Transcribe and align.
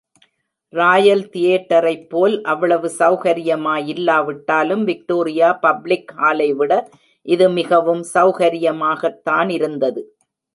Royal 0.73 1.21
தியேட்டரைப் 1.33 2.07
போல் 2.09 2.35
அவ்வளவு 2.43 2.87
சௌகர்யமாயில்லாவிட்டாலும் 2.99 4.83
விக்டோரியா 4.83 5.49
பப்ளிக் 5.59 6.11
ஹாலைவிட, 6.21 6.71
இது 7.27 7.47
மிகவும் 7.59 8.03
சௌகர்யமாகத்தானிருந்தது. 8.13 10.03